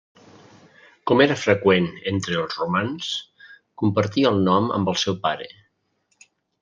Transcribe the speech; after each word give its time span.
Com 1.09 1.19
era 1.25 1.35
freqüent 1.41 1.85
entre 2.13 2.39
els 2.43 2.57
romans, 2.61 3.11
compartia 3.83 4.33
el 4.35 4.41
nom 4.51 4.73
amb 4.79 4.93
el 4.95 4.99
seu 5.03 5.21
pare. 5.27 5.51